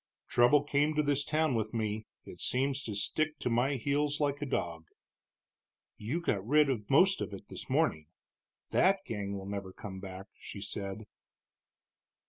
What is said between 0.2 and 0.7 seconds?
Trouble